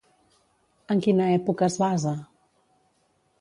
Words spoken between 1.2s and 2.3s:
època es basa?